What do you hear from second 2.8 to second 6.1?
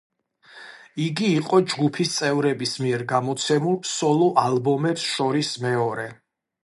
მიერ გამოცემულ სოლო-ალბომებს შორის მეორე.